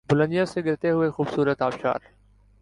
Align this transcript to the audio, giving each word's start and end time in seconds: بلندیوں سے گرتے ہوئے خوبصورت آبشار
بلندیوں 0.09 0.45
سے 0.45 0.61
گرتے 0.65 0.89
ہوئے 0.91 1.09
خوبصورت 1.09 1.61
آبشار 1.61 1.99